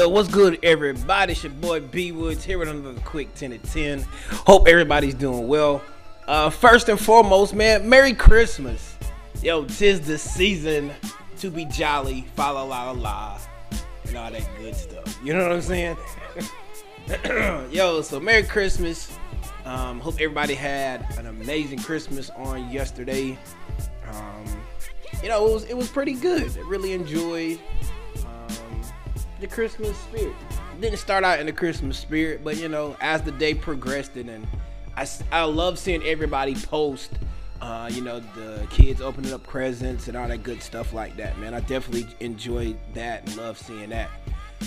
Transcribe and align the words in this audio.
Yo, 0.00 0.08
what's 0.08 0.30
good, 0.30 0.58
everybody? 0.62 1.32
It's 1.32 1.44
your 1.44 1.52
boy 1.52 1.80
B 1.80 2.10
Woods 2.10 2.42
here 2.42 2.56
with 2.56 2.70
another 2.70 2.98
quick 3.00 3.34
10 3.34 3.50
to 3.50 3.58
10. 3.58 4.00
Hope 4.30 4.66
everybody's 4.66 5.12
doing 5.12 5.46
well. 5.46 5.82
Uh, 6.26 6.48
first 6.48 6.88
and 6.88 6.98
foremost, 6.98 7.54
man, 7.54 7.86
Merry 7.86 8.14
Christmas. 8.14 8.96
Yo, 9.42 9.66
tis 9.66 10.00
the 10.00 10.16
season 10.16 10.90
to 11.40 11.50
be 11.50 11.66
jolly, 11.66 12.26
fa 12.34 12.50
la 12.50 12.62
la 12.62 12.92
la, 12.92 13.38
and 14.06 14.16
all 14.16 14.30
that 14.30 14.48
good 14.58 14.74
stuff. 14.74 15.20
You 15.22 15.34
know 15.34 15.42
what 15.42 15.52
I'm 15.52 15.60
saying? 15.60 15.96
yo, 17.70 18.00
so 18.00 18.18
Merry 18.18 18.44
Christmas. 18.44 19.14
Um, 19.66 20.00
hope 20.00 20.14
everybody 20.14 20.54
had 20.54 21.04
an 21.18 21.26
amazing 21.26 21.80
Christmas 21.80 22.30
on 22.30 22.70
yesterday. 22.70 23.38
Um, 24.10 24.44
you 25.22 25.28
know, 25.28 25.46
it 25.46 25.52
was 25.52 25.64
it 25.64 25.76
was 25.76 25.88
pretty 25.88 26.14
good. 26.14 26.56
I 26.56 26.60
really 26.60 26.94
enjoyed 26.94 27.60
the 29.40 29.46
Christmas 29.46 29.96
spirit. 29.98 30.34
Didn't 30.80 30.98
start 30.98 31.24
out 31.24 31.40
in 31.40 31.46
the 31.46 31.52
Christmas 31.52 31.98
spirit, 31.98 32.42
but 32.44 32.56
you 32.56 32.68
know, 32.68 32.96
as 33.00 33.22
the 33.22 33.32
day 33.32 33.54
progressed, 33.54 34.16
and, 34.16 34.30
and 34.30 34.46
I 34.96 35.06
I 35.32 35.44
love 35.44 35.78
seeing 35.78 36.02
everybody 36.02 36.54
post. 36.54 37.10
Uh, 37.60 37.90
you 37.92 38.00
know, 38.00 38.20
the 38.20 38.66
kids 38.70 39.02
opening 39.02 39.34
up 39.34 39.46
presents 39.46 40.08
and 40.08 40.16
all 40.16 40.26
that 40.26 40.42
good 40.42 40.62
stuff 40.62 40.94
like 40.94 41.16
that, 41.18 41.36
man. 41.38 41.52
I 41.52 41.60
definitely 41.60 42.06
enjoyed 42.20 42.78
that 42.94 43.26
and 43.26 43.36
love 43.36 43.58
seeing 43.58 43.90
that. 43.90 44.08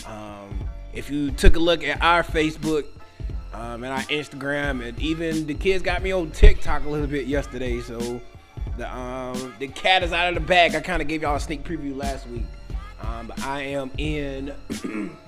Um, 0.06 0.70
if 0.94 1.10
you 1.10 1.32
took 1.32 1.56
a 1.56 1.60
look 1.60 1.84
at 1.84 2.00
our 2.04 2.22
Facebook 2.22 2.86
um, 3.52 3.84
and 3.84 3.92
our 3.92 4.04
Instagram, 4.04 4.88
and 4.88 5.00
even 5.00 5.48
the 5.48 5.56
kids 5.56 5.82
got 5.82 6.04
me 6.04 6.12
on 6.12 6.30
TikTok 6.30 6.86
a 6.86 6.90
little 6.90 7.08
bit 7.08 7.26
yesterday, 7.26 7.82
so 7.82 8.22
the 8.78 8.96
um 8.96 9.54
the 9.60 9.68
cat 9.68 10.04
is 10.04 10.14
out 10.14 10.30
of 10.30 10.36
the 10.36 10.48
bag. 10.48 10.76
I 10.76 10.80
kind 10.80 11.02
of 11.02 11.08
gave 11.08 11.24
y'all 11.24 11.36
a 11.36 11.40
sneak 11.40 11.64
preview 11.64 11.96
last 11.96 12.28
week. 12.28 12.46
Um, 13.04 13.28
but 13.28 13.40
I 13.44 13.62
am 13.62 13.92
in 13.98 14.54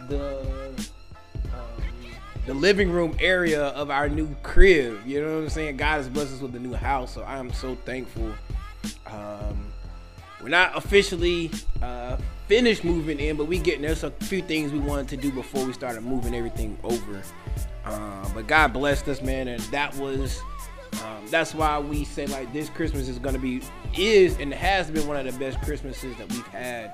the 0.08 0.74
um, 1.54 1.76
the 2.46 2.54
living 2.54 2.90
room 2.90 3.16
area 3.20 3.68
of 3.70 3.90
our 3.90 4.08
new 4.08 4.34
crib. 4.44 5.00
You 5.06 5.22
know 5.22 5.36
what 5.36 5.44
I'm 5.44 5.50
saying? 5.50 5.78
God 5.78 5.98
has 5.98 6.10
blessed 6.10 6.34
us 6.34 6.42
with 6.42 6.56
a 6.56 6.60
new 6.60 6.74
house, 6.74 7.14
so 7.14 7.24
I 7.24 7.38
am 7.38 7.52
so 7.52 7.76
thankful. 7.86 8.32
Um, 9.08 9.72
we're 10.42 10.50
not 10.50 10.78
officially 10.78 11.50
uh, 11.82 12.18
finished 12.48 12.84
moving 12.84 13.20
in, 13.20 13.36
but 13.36 13.46
we 13.46 13.58
getting 13.58 13.82
there's 13.82 14.04
a 14.04 14.12
few 14.12 14.42
things 14.42 14.72
we 14.72 14.80
wanted 14.80 15.08
to 15.10 15.18
do 15.18 15.32
before 15.32 15.66
we 15.66 15.74
started 15.74 16.02
moving 16.02 16.36
everything 16.36 16.78
over. 16.84 17.22
Um, 17.84 18.32
but 18.34 18.48
God 18.48 18.74
blessed 18.74 19.08
us, 19.08 19.22
man, 19.22 19.48
and 19.48 19.62
that 19.66 19.96
was 19.96 20.40
um, 21.04 21.26
that's 21.30 21.54
why 21.54 21.80
we 21.80 22.04
say 22.06 22.26
like 22.28 22.52
this 22.54 22.70
Christmas 22.70 23.08
is 23.08 23.20
gonna 23.20 23.40
be 23.40 23.62
is 23.98 24.38
and 24.40 24.54
has 24.54 24.90
been 24.90 25.08
one 25.08 25.18
of 25.18 25.26
the 25.26 25.38
best 25.40 25.60
Christmases 25.62 26.16
that 26.18 26.32
we've 26.32 26.48
had 26.48 26.94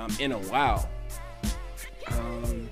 um, 0.00 0.10
in 0.18 0.32
a 0.32 0.38
while. 0.38 0.88
Um, 2.08 2.68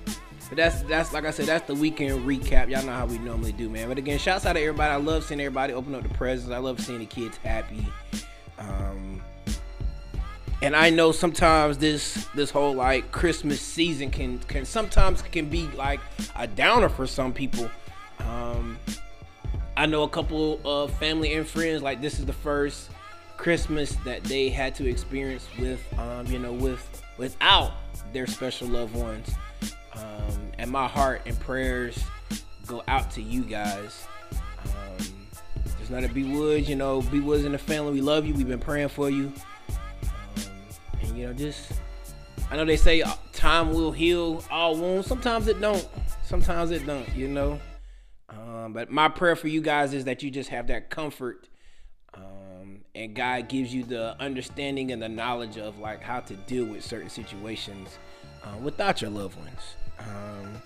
but 0.49 0.57
that's 0.57 0.81
that's 0.83 1.13
like 1.13 1.25
I 1.25 1.31
said, 1.31 1.45
that's 1.45 1.67
the 1.67 1.75
weekend 1.75 2.25
recap. 2.25 2.69
Y'all 2.69 2.83
know 2.83 2.93
how 2.93 3.05
we 3.05 3.19
normally 3.19 3.51
do, 3.51 3.69
man. 3.69 3.87
But 3.87 3.97
again, 3.97 4.17
shouts 4.17 4.45
out 4.45 4.53
to 4.53 4.59
everybody. 4.59 4.91
I 4.91 4.97
love 4.97 5.23
seeing 5.23 5.39
everybody 5.39 5.73
open 5.73 5.93
up 5.93 6.03
the 6.03 6.09
presents. 6.09 6.51
I 6.51 6.57
love 6.57 6.79
seeing 6.79 6.99
the 6.99 7.05
kids 7.05 7.37
happy. 7.37 7.85
Um, 8.57 9.21
and 10.61 10.75
I 10.75 10.89
know 10.89 11.11
sometimes 11.11 11.77
this 11.77 12.27
this 12.33 12.49
whole 12.49 12.73
like 12.73 13.11
Christmas 13.11 13.61
season 13.61 14.09
can 14.09 14.39
can 14.39 14.65
sometimes 14.65 15.21
can 15.21 15.49
be 15.49 15.67
like 15.75 15.99
a 16.35 16.47
downer 16.47 16.89
for 16.89 17.05
some 17.05 17.31
people. 17.31 17.69
Um, 18.19 18.77
I 19.77 19.85
know 19.85 20.03
a 20.03 20.09
couple 20.09 20.59
of 20.65 20.91
family 20.97 21.33
and 21.35 21.47
friends 21.47 21.81
like 21.81 22.01
this 22.01 22.19
is 22.19 22.25
the 22.25 22.33
first 22.33 22.89
Christmas 23.39 23.91
that 24.03 24.21
they 24.25 24.49
had 24.49 24.75
to 24.75 24.85
experience 24.85 25.47
with 25.57 25.81
um, 25.97 26.27
you 26.27 26.39
know 26.39 26.51
with 26.51 27.01
without 27.17 27.71
their 28.11 28.27
special 28.27 28.67
loved 28.67 28.93
ones. 28.93 29.31
Um, 29.95 30.51
and 30.57 30.69
my 30.69 30.87
heart 30.87 31.21
and 31.25 31.39
prayers 31.39 32.03
go 32.67 32.83
out 32.89 33.09
to 33.11 33.21
you 33.21 33.43
guys. 33.43 34.05
Um, 34.65 35.07
there's 35.77 35.89
not 35.89 36.03
a 36.03 36.09
B 36.09 36.35
Woods, 36.35 36.67
you 36.67 36.75
know, 36.75 37.01
B 37.01 37.21
Woods 37.21 37.45
in 37.45 37.53
the 37.53 37.57
family. 37.57 37.93
We 37.93 38.01
love 38.01 38.25
you. 38.25 38.33
We've 38.33 38.47
been 38.47 38.59
praying 38.59 38.89
for 38.89 39.09
you. 39.09 39.31
Um, 40.03 40.43
and 41.01 41.17
you 41.17 41.27
know, 41.27 41.33
just 41.33 41.71
I 42.51 42.57
know 42.57 42.65
they 42.65 42.77
say 42.77 43.01
uh, 43.01 43.13
time 43.31 43.73
will 43.73 43.93
heal 43.93 44.43
all 44.51 44.75
wounds. 44.75 45.07
Sometimes 45.07 45.47
it 45.47 45.61
don't. 45.61 45.87
Sometimes 46.23 46.71
it 46.71 46.85
don't. 46.85 47.07
You 47.15 47.29
know. 47.29 47.59
Um, 48.29 48.73
but 48.73 48.91
my 48.91 49.07
prayer 49.07 49.35
for 49.35 49.47
you 49.47 49.61
guys 49.61 49.93
is 49.93 50.05
that 50.05 50.23
you 50.23 50.29
just 50.29 50.49
have 50.49 50.67
that 50.67 50.89
comfort, 50.89 51.48
and 52.99 53.15
God 53.15 53.47
gives 53.47 53.73
you 53.73 53.83
the 53.83 54.15
understanding 54.19 54.91
and 54.91 55.01
the 55.01 55.07
knowledge 55.07 55.57
of 55.57 55.79
like 55.79 56.01
how 56.01 56.19
to 56.19 56.35
deal 56.35 56.65
with 56.65 56.83
certain 56.83 57.09
situations 57.09 57.97
uh, 58.43 58.57
without 58.61 59.01
your 59.01 59.09
loved 59.09 59.37
ones. 59.37 59.75
Um, 59.99 60.61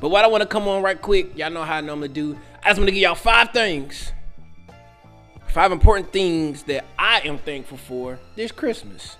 but 0.00 0.08
what 0.08 0.24
I 0.24 0.28
want 0.28 0.42
to 0.42 0.48
come 0.48 0.66
on 0.66 0.82
right 0.82 1.00
quick, 1.00 1.36
y'all 1.38 1.50
know 1.50 1.62
how 1.62 1.76
I 1.76 1.80
normally 1.80 2.08
do. 2.08 2.36
I 2.64 2.70
just 2.70 2.80
want 2.80 2.88
to 2.88 2.92
give 2.92 3.02
y'all 3.02 3.14
five 3.14 3.50
things, 3.50 4.12
five 5.46 5.70
important 5.70 6.12
things 6.12 6.64
that 6.64 6.84
I 6.98 7.20
am 7.20 7.38
thankful 7.38 7.78
for 7.78 8.18
this 8.34 8.50
Christmas. 8.50 9.16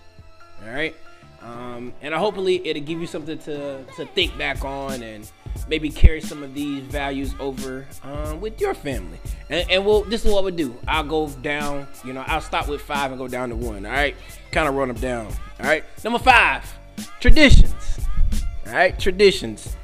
All 0.65 0.72
right. 0.72 0.94
Um, 1.43 1.94
and 2.03 2.12
hopefully 2.12 2.67
it'll 2.67 2.82
give 2.82 3.00
you 3.00 3.06
something 3.06 3.38
to, 3.38 3.84
to 3.97 4.06
think 4.06 4.37
back 4.37 4.65
on 4.65 5.03
and 5.03 5.31
maybe 5.69 5.88
carry 5.88 6.21
some 6.21 6.43
of 6.43 6.55
these 6.55 6.83
values 6.84 7.34
over 7.38 7.87
um, 8.03 8.41
with 8.41 8.61
your 8.61 8.75
family. 8.75 9.19
And, 9.49 9.71
and 9.71 9.87
we'll 9.87 10.05
this 10.05 10.25
is 10.25 10.33
what 10.33 10.44
we 10.44 10.50
do. 10.50 10.77
I'll 10.88 11.05
go 11.05 11.28
down, 11.28 11.87
you 12.05 12.12
know, 12.12 12.25
I'll 12.27 12.41
stop 12.41 12.69
with 12.69 12.81
five 12.81 13.11
and 13.12 13.19
go 13.19 13.28
down 13.28 13.50
to 13.50 13.56
one. 13.56 13.87
All 13.87 13.93
right, 13.93 14.16
kind 14.53 14.69
of 14.69 14.75
run 14.75 14.88
them 14.88 14.97
down. 14.97 15.27
All 15.61 15.66
right, 15.66 15.84
number 16.05 16.19
five, 16.19 16.65
traditions. 17.21 18.00
All 18.66 18.72
right, 18.72 18.99
traditions. 18.99 19.77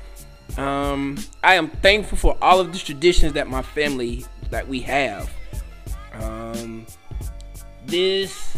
Um, 0.56 1.18
I 1.42 1.54
am 1.54 1.68
thankful 1.68 2.16
for 2.16 2.36
all 2.40 2.60
of 2.60 2.72
the 2.72 2.78
traditions 2.78 3.34
that 3.34 3.48
my 3.48 3.62
family 3.62 4.24
that 4.50 4.66
we 4.66 4.80
have. 4.80 5.30
Um, 6.14 6.86
this 7.86 8.56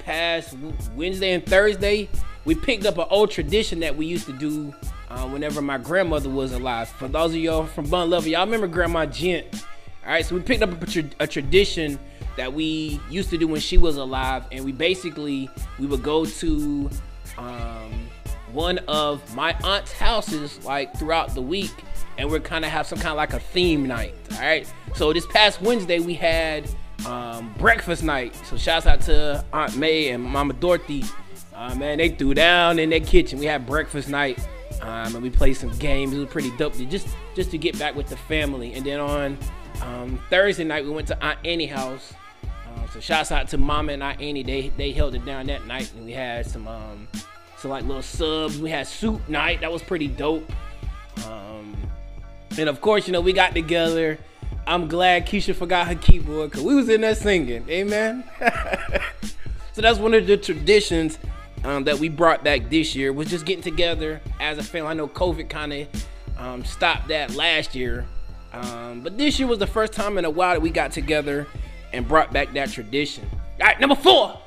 past 0.00 0.56
Wednesday 0.94 1.32
and 1.32 1.44
Thursday, 1.44 2.08
we 2.44 2.54
picked 2.54 2.86
up 2.86 2.98
an 2.98 3.06
old 3.10 3.30
tradition 3.30 3.80
that 3.80 3.96
we 3.96 4.06
used 4.06 4.26
to 4.26 4.32
do 4.32 4.74
uh, 5.08 5.26
whenever 5.28 5.62
my 5.62 5.78
grandmother 5.78 6.28
was 6.28 6.52
alive. 6.52 6.88
For 6.88 7.08
those 7.08 7.32
of 7.32 7.36
y'all 7.38 7.66
from 7.66 7.88
Bun 7.88 8.10
Lover, 8.10 8.28
y'all 8.28 8.44
remember 8.44 8.66
Grandma 8.66 9.06
Gent. 9.06 9.46
All 10.04 10.12
right, 10.12 10.24
so 10.24 10.34
we 10.34 10.40
picked 10.40 10.62
up 10.62 10.80
a, 10.80 10.86
tra- 10.86 11.10
a, 11.20 11.26
tradition 11.26 11.98
that 12.36 12.52
we 12.52 13.00
used 13.10 13.30
to 13.30 13.38
do 13.38 13.48
when 13.48 13.60
she 13.60 13.76
was 13.76 13.96
alive, 13.96 14.44
and 14.52 14.64
we 14.64 14.72
basically 14.72 15.50
we 15.78 15.86
would 15.86 16.02
go 16.02 16.24
to 16.24 16.90
um, 17.38 18.08
one 18.52 18.78
of 18.86 19.34
my 19.34 19.56
aunt's 19.64 19.92
houses 19.92 20.64
like 20.64 20.96
throughout 20.96 21.34
the 21.34 21.42
week, 21.42 21.72
and 22.18 22.30
we're 22.30 22.40
kind 22.40 22.64
of 22.64 22.70
have 22.70 22.86
some 22.86 22.98
kind 22.98 23.10
of 23.10 23.16
like 23.16 23.32
a 23.32 23.40
theme 23.40 23.86
night. 23.86 24.14
All 24.32 24.40
right, 24.40 24.72
so 24.94 25.12
this 25.12 25.26
past 25.26 25.60
Wednesday 25.60 25.98
we 25.98 26.14
had 26.14 26.68
um, 27.04 27.52
breakfast 27.58 28.02
night. 28.04 28.34
So 28.46 28.56
shouts 28.56 28.86
out 28.86 29.00
to 29.02 29.44
Aunt 29.52 29.76
May 29.76 30.10
and 30.10 30.22
Mama 30.22 30.52
Dorothy. 30.54 31.04
Uh, 31.54 31.74
man, 31.74 31.98
they 31.98 32.10
threw 32.10 32.34
down 32.34 32.78
in 32.78 32.90
their 32.90 33.00
kitchen. 33.00 33.38
We 33.38 33.46
had 33.46 33.66
breakfast 33.66 34.08
night 34.08 34.38
um, 34.82 35.14
and 35.14 35.22
we 35.22 35.30
played 35.30 35.54
some 35.54 35.70
games. 35.78 36.12
It 36.12 36.18
was 36.18 36.28
pretty 36.28 36.54
dope 36.56 36.74
to 36.74 36.84
just 36.84 37.08
just 37.34 37.50
to 37.50 37.58
get 37.58 37.78
back 37.78 37.94
with 37.94 38.08
the 38.08 38.16
family. 38.16 38.74
And 38.74 38.84
then 38.84 39.00
on 39.00 39.38
um, 39.82 40.20
Thursday 40.30 40.64
night, 40.64 40.84
we 40.84 40.90
went 40.90 41.08
to 41.08 41.24
Aunt 41.24 41.38
Annie 41.44 41.66
house. 41.66 42.12
Um, 42.44 42.88
so 42.92 43.00
shouts 43.00 43.32
out 43.32 43.48
to 43.48 43.58
Mama 43.58 43.92
and 43.92 44.02
Aunt 44.02 44.20
Annie. 44.20 44.42
They 44.42 44.68
they 44.76 44.92
held 44.92 45.14
it 45.14 45.24
down 45.24 45.46
that 45.46 45.66
night, 45.66 45.92
and 45.94 46.04
we 46.04 46.12
had 46.12 46.46
some 46.46 46.68
um, 46.68 47.08
some 47.58 47.70
like 47.70 47.84
little 47.84 48.02
subs. 48.02 48.58
We 48.58 48.70
had 48.70 48.86
soup 48.86 49.28
night. 49.28 49.60
That 49.60 49.72
was 49.72 49.82
pretty 49.82 50.08
dope. 50.08 50.50
Um, 51.26 51.76
and 52.58 52.68
of 52.68 52.80
course, 52.80 53.06
you 53.06 53.12
know 53.12 53.20
we 53.20 53.32
got 53.32 53.54
together. 53.54 54.18
I'm 54.66 54.88
glad 54.88 55.26
Keisha 55.26 55.54
forgot 55.54 55.86
her 55.86 55.94
keyboard 55.94 56.50
because 56.50 56.64
we 56.64 56.74
was 56.74 56.88
in 56.88 57.02
there 57.02 57.14
singing. 57.14 57.68
Amen. 57.68 58.24
so 59.72 59.80
that's 59.80 59.98
one 59.98 60.12
of 60.12 60.26
the 60.26 60.36
traditions 60.36 61.18
um, 61.66 61.82
that 61.84 61.98
we 61.98 62.08
brought 62.08 62.44
back 62.44 62.70
this 62.70 62.94
year 62.94 63.12
was 63.12 63.28
just 63.28 63.44
getting 63.44 63.62
together 63.62 64.20
as 64.40 64.56
a 64.56 64.62
family. 64.62 64.90
I 64.90 64.94
know 64.94 65.08
COVID 65.08 65.48
kind 65.48 65.72
of 65.72 65.88
um, 66.38 66.64
stopped 66.64 67.08
that 67.08 67.34
last 67.34 67.74
year, 67.74 68.06
um, 68.52 69.00
but 69.00 69.18
this 69.18 69.40
year 69.40 69.48
was 69.48 69.58
the 69.58 69.66
first 69.66 69.92
time 69.92 70.16
in 70.16 70.24
a 70.24 70.30
while 70.30 70.54
that 70.54 70.62
we 70.62 70.70
got 70.70 70.92
together 70.92 71.46
and 71.92 72.06
brought 72.06 72.32
back 72.32 72.52
that 72.52 72.70
tradition. 72.70 73.28
All 73.32 73.66
right, 73.66 73.80
number 73.80 73.96
four, 73.96 74.38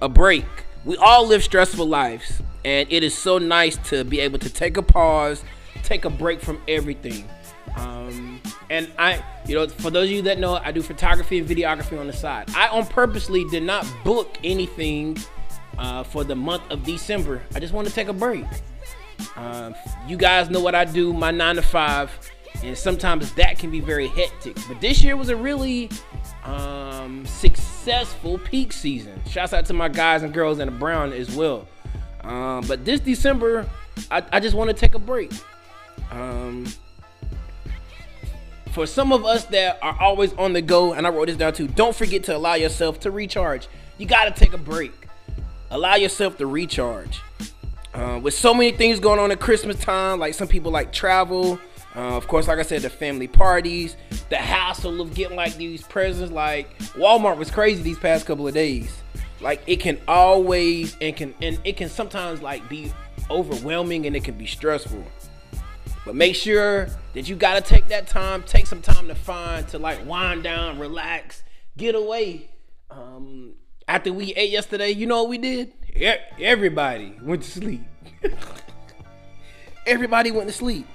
a 0.00 0.08
break. 0.08 0.46
We 0.86 0.96
all 0.96 1.26
live 1.26 1.44
stressful 1.44 1.86
lives, 1.86 2.40
and 2.64 2.90
it 2.90 3.02
is 3.02 3.16
so 3.16 3.36
nice 3.36 3.76
to 3.90 4.04
be 4.04 4.20
able 4.20 4.38
to 4.38 4.48
take 4.48 4.78
a 4.78 4.82
pause, 4.82 5.44
take 5.82 6.06
a 6.06 6.10
break 6.10 6.40
from 6.40 6.62
everything. 6.66 7.28
And 8.68 8.90
I, 8.98 9.22
you 9.46 9.54
know, 9.54 9.68
for 9.68 9.90
those 9.90 10.08
of 10.08 10.10
you 10.10 10.22
that 10.22 10.38
know, 10.38 10.54
I 10.56 10.72
do 10.72 10.82
photography 10.82 11.38
and 11.38 11.48
videography 11.48 11.98
on 11.98 12.06
the 12.06 12.12
side. 12.12 12.50
I 12.56 12.68
on 12.68 12.86
purposely 12.86 13.44
did 13.44 13.62
not 13.62 13.86
book 14.04 14.36
anything 14.42 15.18
uh, 15.78 16.02
for 16.02 16.24
the 16.24 16.34
month 16.34 16.62
of 16.70 16.82
December. 16.84 17.42
I 17.54 17.60
just 17.60 17.72
want 17.72 17.86
to 17.86 17.94
take 17.94 18.08
a 18.08 18.12
break. 18.12 18.44
Um, 19.36 19.74
you 20.06 20.16
guys 20.16 20.50
know 20.50 20.60
what 20.60 20.74
I 20.74 20.84
do, 20.84 21.12
my 21.12 21.30
nine 21.30 21.56
to 21.56 21.62
five, 21.62 22.10
and 22.62 22.76
sometimes 22.76 23.32
that 23.34 23.58
can 23.58 23.70
be 23.70 23.80
very 23.80 24.08
hectic. 24.08 24.56
But 24.68 24.80
this 24.80 25.02
year 25.02 25.16
was 25.16 25.28
a 25.28 25.36
really 25.36 25.90
um, 26.44 27.24
successful 27.26 28.38
peak 28.38 28.72
season. 28.72 29.20
Shouts 29.28 29.52
out 29.52 29.66
to 29.66 29.74
my 29.74 29.88
guys 29.88 30.22
and 30.22 30.32
girls 30.34 30.58
in 30.58 30.66
the 30.66 30.72
brown 30.72 31.12
as 31.12 31.34
well. 31.34 31.66
Um, 32.22 32.64
but 32.66 32.84
this 32.84 33.00
December, 33.00 33.68
I, 34.10 34.22
I 34.32 34.40
just 34.40 34.56
want 34.56 34.68
to 34.70 34.74
take 34.74 34.94
a 34.94 34.98
break. 34.98 35.32
Um, 36.10 36.66
for 38.76 38.86
some 38.86 39.10
of 39.10 39.24
us 39.24 39.46
that 39.46 39.78
are 39.80 39.96
always 39.98 40.34
on 40.34 40.52
the 40.52 40.60
go, 40.60 40.92
and 40.92 41.06
I 41.06 41.10
wrote 41.10 41.28
this 41.28 41.38
down 41.38 41.54
too, 41.54 41.66
don't 41.66 41.96
forget 41.96 42.24
to 42.24 42.36
allow 42.36 42.56
yourself 42.56 43.00
to 43.00 43.10
recharge. 43.10 43.68
You 43.96 44.04
got 44.04 44.24
to 44.26 44.38
take 44.38 44.52
a 44.52 44.58
break. 44.58 44.92
Allow 45.70 45.94
yourself 45.94 46.36
to 46.36 46.46
recharge. 46.46 47.22
Uh, 47.94 48.20
with 48.22 48.34
so 48.34 48.52
many 48.52 48.72
things 48.72 49.00
going 49.00 49.18
on 49.18 49.30
at 49.30 49.40
Christmas 49.40 49.78
time, 49.78 50.18
like 50.18 50.34
some 50.34 50.46
people 50.46 50.70
like 50.70 50.92
travel. 50.92 51.58
Uh, 51.94 52.18
of 52.18 52.28
course, 52.28 52.48
like 52.48 52.58
I 52.58 52.62
said, 52.64 52.82
the 52.82 52.90
family 52.90 53.26
parties, 53.26 53.96
the 54.28 54.36
hassle 54.36 55.00
of 55.00 55.14
getting 55.14 55.36
like 55.38 55.56
these 55.56 55.82
presents. 55.82 56.30
Like 56.30 56.78
Walmart 56.98 57.38
was 57.38 57.50
crazy 57.50 57.82
these 57.82 57.98
past 57.98 58.26
couple 58.26 58.46
of 58.46 58.52
days. 58.52 58.94
Like 59.40 59.62
it 59.66 59.80
can 59.80 59.98
always 60.06 60.98
and 61.00 61.16
can 61.16 61.34
and 61.40 61.58
it 61.64 61.78
can 61.78 61.88
sometimes 61.88 62.42
like 62.42 62.68
be 62.68 62.92
overwhelming 63.30 64.04
and 64.06 64.14
it 64.14 64.22
can 64.22 64.36
be 64.36 64.46
stressful. 64.46 65.02
But 66.06 66.14
make 66.14 66.36
sure 66.36 66.86
that 67.14 67.28
you 67.28 67.34
gotta 67.34 67.60
take 67.60 67.88
that 67.88 68.06
time, 68.06 68.44
take 68.44 68.68
some 68.68 68.80
time 68.80 69.08
to 69.08 69.14
find 69.16 69.66
to 69.68 69.78
like 69.78 70.06
wind 70.06 70.44
down, 70.44 70.78
relax, 70.78 71.42
get 71.76 71.96
away. 71.96 72.48
Um, 72.92 73.54
after 73.88 74.12
we 74.12 74.32
ate 74.34 74.50
yesterday, 74.50 74.90
you 74.90 75.06
know 75.06 75.22
what 75.22 75.30
we 75.30 75.38
did? 75.38 75.72
Everybody 76.40 77.16
went 77.20 77.42
to 77.42 77.50
sleep. 77.50 77.82
Everybody 79.86 80.30
went 80.30 80.48
to 80.48 80.54
sleep. 80.54 80.86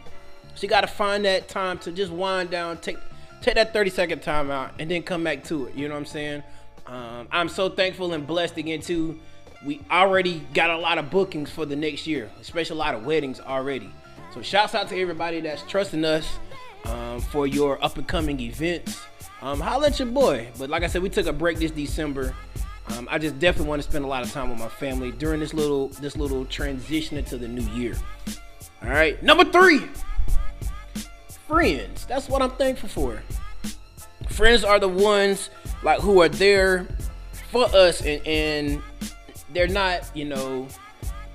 So 0.56 0.64
you 0.64 0.70
gotta 0.70 0.88
find 0.88 1.26
that 1.26 1.50
time 1.50 1.78
to 1.80 1.92
just 1.92 2.14
wind 2.14 2.50
down, 2.50 2.78
take 2.78 2.98
take 3.42 3.56
that 3.56 3.74
30 3.74 3.90
second 3.90 4.22
time 4.22 4.50
out, 4.50 4.72
and 4.80 4.90
then 4.90 5.04
come 5.04 5.26
back 5.26 5.44
to 5.46 5.66
it. 5.66 5.76
You 5.76 5.90
know 5.90 5.96
what 5.96 6.00
I'm 6.00 6.06
saying? 6.06 6.44
Um, 6.88 7.28
I'm 7.34 7.50
so 7.50 7.68
thankful 7.68 8.14
and 8.14 8.26
blessed 8.26 8.56
again 8.56 8.80
too. 8.80 9.20
We 9.66 9.82
already 9.92 10.40
got 10.54 10.70
a 10.70 10.78
lot 10.78 10.98
of 10.98 11.10
bookings 11.10 11.50
for 11.52 11.66
the 11.66 11.76
next 11.76 12.08
year, 12.08 12.32
especially 12.40 12.78
a 12.78 12.80
lot 12.80 12.96
of 12.96 13.06
weddings 13.06 13.42
already. 13.42 13.92
So 14.34 14.42
shouts 14.42 14.76
out 14.76 14.88
to 14.90 15.00
everybody 15.00 15.42
that's 15.42 15.62
trusting 15.64 16.06
us 16.06 16.40
um, 16.86 17.20
for 17.20 17.48
your 17.48 17.84
up 17.84 17.98
and 17.98 18.08
coming 18.08 18.40
events. 18.40 19.02
Um, 19.42 19.60
holla 19.60 19.88
at 19.88 20.00
your 20.00 20.08
boy. 20.08 20.50
But 20.58 20.70
like 20.70 20.84
I 20.84 20.88
said, 20.88 21.02
we 21.02 21.10
took 21.10 21.26
a 21.26 21.34
break 21.34 21.58
this 21.58 21.72
December. 21.72 22.34
Um, 22.88 23.08
I 23.12 23.18
just 23.18 23.40
definitely 23.40 23.70
want 23.70 23.82
to 23.82 23.90
spend 23.90 24.06
a 24.06 24.08
lot 24.08 24.24
of 24.24 24.32
time 24.32 24.50
with 24.50 24.60
my 24.60 24.68
family 24.68 25.12
during 25.12 25.40
this 25.40 25.54
little 25.54 25.90
this 25.90 26.16
little 26.16 26.46
transition 26.46 27.18
into 27.18 27.38
the 27.38 27.48
new 27.48 27.68
year. 27.74 27.96
All 28.82 28.90
right, 28.90 29.22
number 29.22 29.46
three, 29.46 29.82
friends. 31.48 32.06
That's 32.06 32.28
what 32.28 32.42
I'm 32.42 32.52
thankful 32.52 32.90
for. 32.90 33.22
Friends 34.30 34.64
are 34.64 34.80
the 34.80 34.88
ones 34.88 35.50
like 35.84 36.00
who 36.00 36.22
are 36.22 36.30
there 36.30 36.88
for 37.52 37.66
us, 37.66 38.02
and, 38.02 38.26
and 38.26 38.82
they're 39.54 39.68
not, 39.68 40.10
you 40.16 40.26
know, 40.26 40.68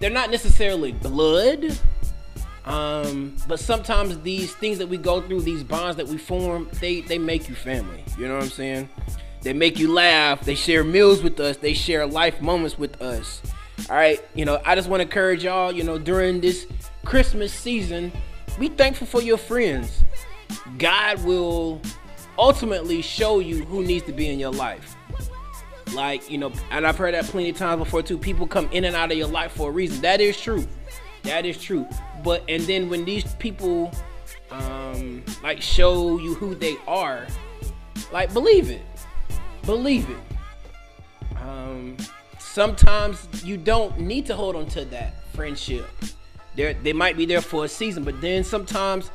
they're 0.00 0.10
not 0.10 0.30
necessarily 0.30 0.92
blood. 0.92 1.78
Um, 2.66 3.36
but 3.46 3.60
sometimes 3.60 4.18
these 4.20 4.54
things 4.54 4.78
that 4.78 4.88
we 4.88 4.96
go 4.96 5.20
through, 5.20 5.42
these 5.42 5.62
bonds 5.62 5.96
that 5.96 6.08
we 6.08 6.18
form, 6.18 6.68
they 6.80 7.00
they 7.00 7.18
make 7.18 7.48
you 7.48 7.54
family. 7.54 8.04
You 8.18 8.26
know 8.26 8.34
what 8.34 8.44
I'm 8.44 8.50
saying? 8.50 8.88
They 9.42 9.52
make 9.52 9.78
you 9.78 9.92
laugh. 9.92 10.40
They 10.40 10.56
share 10.56 10.82
meals 10.82 11.22
with 11.22 11.38
us. 11.38 11.56
They 11.58 11.74
share 11.74 12.06
life 12.06 12.40
moments 12.40 12.76
with 12.76 13.00
us. 13.00 13.40
All 13.88 13.96
right, 13.96 14.20
you 14.34 14.44
know, 14.44 14.60
I 14.64 14.74
just 14.74 14.88
want 14.88 15.00
to 15.00 15.04
encourage 15.04 15.44
y'all, 15.44 15.70
you 15.70 15.84
know, 15.84 15.98
during 15.98 16.40
this 16.40 16.66
Christmas 17.04 17.52
season, 17.52 18.10
be 18.58 18.68
thankful 18.68 19.06
for 19.06 19.22
your 19.22 19.36
friends. 19.36 20.02
God 20.78 21.22
will 21.24 21.80
ultimately 22.38 23.02
show 23.02 23.38
you 23.38 23.64
who 23.64 23.84
needs 23.84 24.04
to 24.06 24.12
be 24.12 24.28
in 24.28 24.38
your 24.38 24.50
life. 24.50 24.96
Like, 25.94 26.28
you 26.28 26.38
know, 26.38 26.52
and 26.70 26.86
I've 26.86 26.96
heard 26.96 27.14
that 27.14 27.26
plenty 27.26 27.50
of 27.50 27.56
times 27.56 27.78
before 27.78 28.02
too. 28.02 28.18
People 28.18 28.46
come 28.46 28.68
in 28.72 28.84
and 28.84 28.96
out 28.96 29.12
of 29.12 29.18
your 29.18 29.28
life 29.28 29.52
for 29.52 29.68
a 29.68 29.72
reason. 29.72 30.00
That 30.02 30.20
is 30.20 30.40
true. 30.40 30.66
That 31.26 31.44
is 31.44 31.60
true. 31.62 31.86
But 32.24 32.42
and 32.48 32.62
then 32.64 32.88
when 32.88 33.04
these 33.04 33.34
people 33.34 33.92
um 34.50 35.24
like 35.42 35.60
show 35.60 36.18
you 36.18 36.34
who 36.34 36.54
they 36.54 36.76
are, 36.86 37.26
like 38.12 38.32
believe 38.32 38.70
it 38.70 38.82
believe 39.66 40.08
it. 40.08 41.36
Um, 41.42 41.96
sometimes 42.38 43.28
you 43.44 43.56
don't 43.56 43.98
need 43.98 44.24
to 44.26 44.34
hold 44.34 44.56
on 44.56 44.66
to 44.68 44.84
that 44.86 45.14
friendship. 45.34 45.86
They 46.54 46.72
they 46.74 46.92
might 46.92 47.16
be 47.16 47.26
there 47.26 47.42
for 47.42 47.64
a 47.66 47.68
season, 47.68 48.04
but 48.04 48.20
then 48.20 48.44
sometimes, 48.44 49.10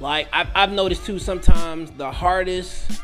like 0.00 0.28
I've, 0.32 0.48
I've 0.54 0.72
noticed 0.72 1.04
too, 1.04 1.18
sometimes 1.18 1.90
the 1.90 2.10
hardest 2.10 3.02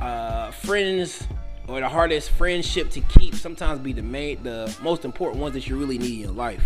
uh, 0.00 0.50
friends 0.52 1.26
or 1.68 1.80
the 1.80 1.88
hardest 1.88 2.30
friendship 2.30 2.90
to 2.90 3.00
keep 3.00 3.34
sometimes 3.34 3.80
be 3.80 3.92
the 3.92 4.02
main, 4.02 4.42
the 4.42 4.74
most 4.80 5.04
important 5.04 5.42
ones 5.42 5.54
that 5.54 5.66
you 5.68 5.76
really 5.76 5.98
need 5.98 6.24
in 6.24 6.36
life. 6.36 6.64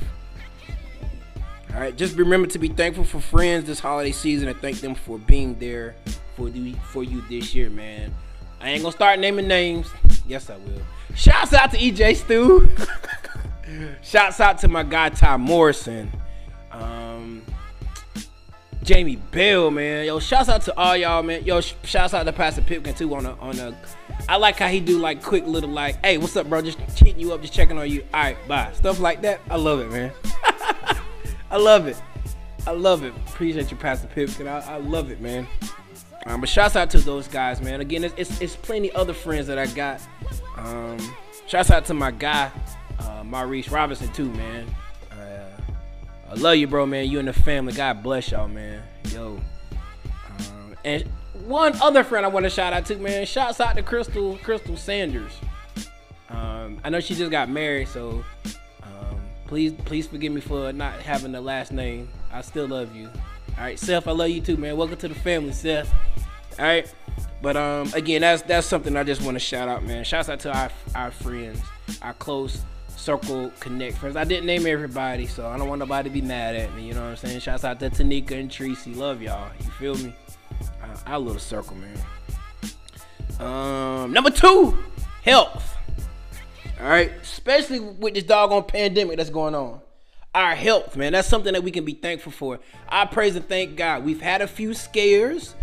All 1.76 1.82
right, 1.82 1.94
just 1.94 2.17
remember 2.17 2.49
to 2.49 2.58
be 2.58 2.69
thankful 2.69 3.05
for 3.05 3.20
friends 3.20 3.67
this 3.67 3.81
holiday 3.81 4.11
season 4.11 4.49
and 4.49 4.58
thank 4.62 4.81
them 4.81 4.94
for 4.94 5.19
being 5.19 5.58
there 5.58 5.94
for 6.34 6.49
the 6.49 6.73
for 6.90 7.05
you 7.05 7.23
this 7.28 7.55
year, 7.55 7.69
man. 7.69 8.15
I 8.62 8.70
ain't 8.70 8.81
gonna 8.81 8.93
start 8.93 9.19
naming 9.19 9.46
names. 9.46 9.86
Yes, 10.27 10.48
I 10.48 10.56
will. 10.56 10.81
Shouts 11.15 11.53
out 11.53 11.72
to 11.72 11.77
EJ 11.77 12.17
Stu. 12.17 12.67
Shouts 14.03 14.41
out 14.41 14.56
to 14.60 14.69
my 14.69 14.84
guy 14.84 15.10
Ty 15.10 15.36
Morrison. 15.36 16.10
Um, 16.72 17.43
Jamie 18.82 19.17
Bell, 19.17 19.70
man. 19.70 20.06
Yo, 20.06 20.19
shouts 20.19 20.48
out 20.48 20.62
to 20.62 20.79
all 20.79 20.96
y'all, 20.96 21.22
man. 21.22 21.44
Yo, 21.44 21.60
sh- 21.60 21.74
shouts 21.84 22.15
out 22.15 22.22
to 22.24 22.32
Pastor 22.32 22.62
Pipkin 22.62 22.94
too 22.94 23.15
on 23.15 23.27
a 23.27 23.34
on 23.34 23.58
a. 23.58 23.77
I 24.31 24.39
like 24.39 24.56
how 24.56 24.69
he 24.69 24.81
do 24.81 24.98
like 24.98 25.22
quick 25.22 25.46
little 25.46 25.69
like, 25.69 26.03
hey, 26.03 26.17
what's 26.17 26.36
up, 26.36 26.48
bro? 26.48 26.62
Just 26.62 26.79
hitting 26.98 27.20
you 27.20 27.34
up, 27.34 27.43
just 27.43 27.53
checking 27.53 27.77
on 27.77 27.91
you. 27.91 28.03
All 28.15 28.22
right, 28.22 28.48
bye. 28.48 28.72
Stuff 28.72 28.98
like 28.98 29.20
that. 29.20 29.43
I 29.51 29.56
love 29.56 29.81
it, 29.81 29.91
man. 29.91 30.10
I 31.56 31.58
love 31.58 31.86
it. 31.86 31.96
I 32.67 32.72
love 32.72 33.03
it. 33.03 33.15
Appreciate 33.29 33.70
you, 33.70 33.79
Pastor 33.79 34.08
Pipkin. 34.08 34.46
I, 34.46 34.75
I 34.75 34.77
love 34.77 35.10
it, 35.10 35.22
man. 35.22 35.46
Um, 36.27 36.43
but 36.43 36.51
shouts 36.51 36.77
out 36.77 36.91
to 36.91 36.98
those 36.98 37.29
guys, 37.29 37.63
man. 37.63 37.81
Again, 37.81 38.05
it's, 38.05 38.15
it's, 38.19 38.41
it's 38.43 38.56
plenty 38.56 38.93
other 38.93 39.15
friends 39.15 39.46
that 39.46 39.56
I 39.56 39.65
got. 39.69 40.03
Um, 40.58 40.98
shouts 41.46 41.70
out 41.70 41.86
to 41.86 41.94
my 41.94 42.10
guy, 42.10 42.51
uh, 42.98 43.25
Maurice 43.25 43.70
Robinson, 43.70 44.13
too, 44.13 44.31
man. 44.32 44.67
Uh, 45.10 45.48
I 46.29 46.34
love 46.34 46.56
you, 46.56 46.67
bro, 46.67 46.84
man. 46.84 47.08
You 47.08 47.20
and 47.20 47.29
the 47.29 47.32
family. 47.32 47.72
God 47.72 48.03
bless 48.03 48.32
y'all, 48.32 48.48
man. 48.48 48.82
Yo. 49.10 49.41
Um, 50.39 50.77
and 50.84 51.05
one 51.46 51.72
other 51.81 52.05
friend 52.05 52.27
I 52.27 52.29
want 52.29 52.44
to 52.44 52.51
shout 52.51 52.75
out 52.75 52.84
to, 52.84 52.96
man. 52.96 53.25
Shouts 53.25 53.60
out 53.63 53.77
to 53.77 53.82
Crystal 53.82 54.36
Crystal 54.43 54.77
Sanders. 54.77 55.32
Um, 56.29 56.82
I 56.84 56.91
know 56.91 57.01
she 57.01 57.15
just 57.15 57.31
got 57.31 57.48
married, 57.48 57.89
so 57.89 58.22
please 59.46 59.72
please 59.84 60.06
forgive 60.06 60.32
me 60.32 60.41
for 60.41 60.72
not 60.72 61.00
having 61.00 61.32
the 61.32 61.41
last 61.41 61.72
name. 61.72 62.08
I 62.32 62.41
still 62.41 62.69
love 62.69 62.94
you. 62.94 63.08
All 63.56 63.65
right, 63.65 63.79
Seth, 63.79 64.06
I 64.06 64.12
love 64.12 64.29
you 64.29 64.41
too, 64.41 64.56
man. 64.56 64.76
Welcome 64.76 64.98
to 64.98 65.08
the 65.08 65.15
family, 65.15 65.53
Seth. 65.53 65.93
All 66.58 66.65
right, 66.65 66.93
but 67.43 67.56
um, 67.56 67.91
again, 67.94 68.20
that's 68.22 68.43
that's 68.43 68.67
something 68.67 68.96
I 68.96 69.05
just 69.05 69.22
want 69.22 69.34
to 69.36 69.41
shout 69.41 69.69
out, 69.69 69.84
man. 69.84 70.05
Shouts 70.05 70.29
out 70.29 70.41
to 70.41 70.56
our 70.56 70.70
our 70.94 71.10
friends, 71.10 71.60
our 72.03 72.15
close 72.15 72.62
circle 72.96 73.53
connect 73.60 73.98
friends. 73.98 74.17
I 74.17 74.24
didn't 74.24 74.46
name 74.46 74.67
everybody, 74.67 75.26
so 75.26 75.46
I 75.48 75.56
don't 75.56 75.69
want 75.69 75.79
nobody 75.79 76.08
to 76.08 76.12
be 76.12 76.22
mad 76.22 76.56
at 76.56 76.74
me. 76.74 76.88
You 76.88 76.94
know 76.94 77.03
what 77.03 77.10
I'm 77.10 77.17
saying? 77.17 77.41
Shouts 77.41 77.65
out 77.65 77.79
to 77.81 77.91
Tanika 77.91 78.32
and 78.32 78.50
Tracy. 78.50 78.94
Love 78.94 79.22
y'all. 79.22 79.50
You 79.60 79.70
feel 79.72 79.94
me? 79.96 80.15
Uh, 80.82 80.96
our 81.06 81.19
little 81.19 81.41
circle, 81.41 81.76
man. 81.76 81.98
Um, 83.38 84.12
number 84.12 84.31
two, 84.31 84.76
health. 85.22 85.76
All 86.81 86.89
right, 86.89 87.11
especially 87.23 87.81
with 87.81 88.15
this 88.15 88.25
doggone 88.25 88.65
pandemic 88.65 89.17
that's 89.17 89.31
going 89.31 89.55
on 89.55 89.81
our 90.37 90.55
health, 90.55 90.97
man. 90.97 91.15
That's 91.15 91.27
something 91.27 91.55
that 91.55 91.65
we 91.65 91.71
can 91.71 91.87
be 91.87 91.95
thankful 91.95 92.31
for. 92.31 92.61
I 92.89 93.06
praise 93.06 93.37
and 93.37 93.49
thank 93.49 93.75
God. 93.75 94.05
We've 94.05 94.21
had 94.21 94.43
a 94.43 94.47
few 94.47 94.75
scares, 94.75 95.55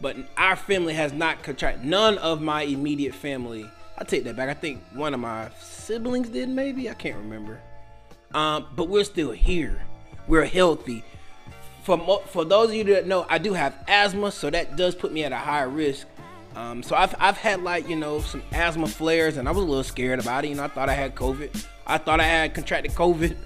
but 0.00 0.16
our 0.38 0.56
family 0.56 0.94
has 0.94 1.12
not 1.12 1.42
contracted. 1.42 1.84
None 1.84 2.16
of 2.16 2.40
my 2.40 2.62
immediate 2.62 3.14
family. 3.14 3.70
I 3.98 4.04
take 4.04 4.24
that 4.24 4.34
back. 4.34 4.48
I 4.48 4.54
think 4.54 4.82
one 4.94 5.12
of 5.12 5.20
my 5.20 5.50
siblings 5.60 6.30
did, 6.30 6.48
maybe. 6.48 6.88
I 6.88 6.94
can't 6.94 7.16
remember. 7.16 7.60
Um, 8.32 8.66
but 8.74 8.88
we're 8.88 9.04
still 9.04 9.32
here. 9.32 9.82
We're 10.26 10.46
healthy. 10.46 11.04
For 11.82 11.98
mo- 11.98 12.22
for 12.26 12.46
those 12.46 12.70
of 12.70 12.74
you 12.74 12.84
that 12.84 13.06
know, 13.06 13.26
I 13.28 13.36
do 13.36 13.52
have 13.52 13.74
asthma, 13.86 14.32
so 14.32 14.48
that 14.48 14.76
does 14.76 14.94
put 14.94 15.12
me 15.12 15.24
at 15.24 15.32
a 15.32 15.36
higher 15.36 15.68
risk. 15.68 16.06
Um, 16.54 16.82
so 16.82 16.94
I've, 16.94 17.14
I've 17.18 17.36
had 17.36 17.62
like 17.62 17.88
you 17.88 17.96
know 17.96 18.20
some 18.20 18.42
asthma 18.52 18.86
flares, 18.86 19.36
and 19.36 19.48
I 19.48 19.52
was 19.52 19.62
a 19.62 19.66
little 19.66 19.84
scared 19.84 20.20
about 20.20 20.44
it. 20.44 20.48
You 20.48 20.54
know, 20.56 20.64
I 20.64 20.68
thought 20.68 20.88
I 20.88 20.94
had 20.94 21.14
COVID. 21.14 21.66
I 21.86 21.98
thought 21.98 22.20
I 22.20 22.24
had 22.24 22.54
contracted 22.54 22.92
COVID 22.92 23.36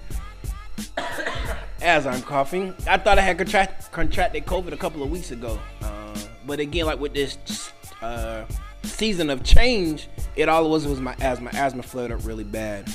as 1.81 2.05
I'm 2.05 2.21
coughing. 2.21 2.75
I 2.87 2.97
thought 2.97 3.17
I 3.17 3.21
had 3.21 3.37
contract, 3.37 3.91
contracted 3.91 4.45
COVID 4.45 4.73
a 4.73 4.77
couple 4.77 5.03
of 5.03 5.09
weeks 5.09 5.31
ago. 5.31 5.59
Uh, 5.81 6.17
but 6.45 6.59
again, 6.59 6.85
like 6.85 6.99
with 6.99 7.13
this 7.13 7.71
uh, 8.01 8.45
season 8.83 9.29
of 9.29 9.43
change, 9.43 10.07
it 10.35 10.49
all 10.49 10.69
was 10.69 10.85
was 10.85 10.99
my 10.99 11.15
asthma. 11.21 11.49
Asthma 11.53 11.83
flared 11.83 12.11
up 12.11 12.25
really 12.25 12.43
bad. 12.43 12.89